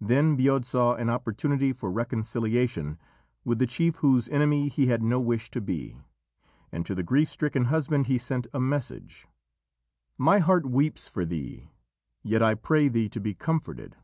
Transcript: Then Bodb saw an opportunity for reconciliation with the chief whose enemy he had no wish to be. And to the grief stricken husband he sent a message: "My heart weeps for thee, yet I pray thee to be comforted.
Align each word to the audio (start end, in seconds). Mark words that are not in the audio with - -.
Then 0.00 0.36
Bodb 0.36 0.64
saw 0.64 0.94
an 0.94 1.10
opportunity 1.10 1.72
for 1.72 1.90
reconciliation 1.90 3.00
with 3.44 3.58
the 3.58 3.66
chief 3.66 3.96
whose 3.96 4.28
enemy 4.28 4.68
he 4.68 4.86
had 4.86 5.02
no 5.02 5.18
wish 5.18 5.50
to 5.50 5.60
be. 5.60 5.96
And 6.70 6.86
to 6.86 6.94
the 6.94 7.02
grief 7.02 7.28
stricken 7.28 7.64
husband 7.64 8.06
he 8.06 8.16
sent 8.16 8.46
a 8.54 8.60
message: 8.60 9.26
"My 10.16 10.38
heart 10.38 10.66
weeps 10.66 11.08
for 11.08 11.24
thee, 11.24 11.68
yet 12.22 12.44
I 12.44 12.54
pray 12.54 12.86
thee 12.86 13.08
to 13.08 13.18
be 13.18 13.34
comforted. 13.34 13.96